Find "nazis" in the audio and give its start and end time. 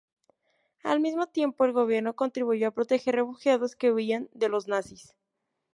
4.67-5.13